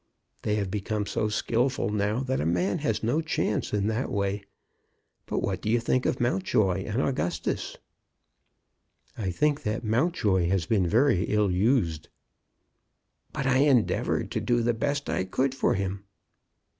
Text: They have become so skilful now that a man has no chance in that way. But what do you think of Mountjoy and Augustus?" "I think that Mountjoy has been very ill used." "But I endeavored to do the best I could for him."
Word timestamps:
They 0.41 0.55
have 0.55 0.71
become 0.71 1.05
so 1.05 1.29
skilful 1.29 1.89
now 1.91 2.21
that 2.23 2.41
a 2.41 2.43
man 2.47 2.79
has 2.79 3.03
no 3.03 3.21
chance 3.21 3.71
in 3.71 3.85
that 3.85 4.09
way. 4.11 4.43
But 5.27 5.43
what 5.43 5.61
do 5.61 5.69
you 5.69 5.79
think 5.79 6.07
of 6.07 6.19
Mountjoy 6.19 6.85
and 6.85 6.99
Augustus?" 7.03 7.77
"I 9.15 9.29
think 9.29 9.61
that 9.61 9.83
Mountjoy 9.83 10.49
has 10.49 10.65
been 10.65 10.87
very 10.87 11.25
ill 11.25 11.51
used." 11.51 12.09
"But 13.31 13.45
I 13.45 13.57
endeavored 13.59 14.31
to 14.31 14.41
do 14.41 14.63
the 14.63 14.73
best 14.73 15.07
I 15.07 15.23
could 15.23 15.53
for 15.53 15.75
him." 15.75 16.03